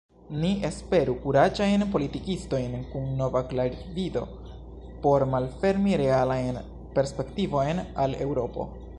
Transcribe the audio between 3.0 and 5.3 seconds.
nova klarvido por